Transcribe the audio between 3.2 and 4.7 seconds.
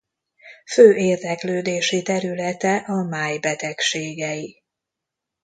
betegségei.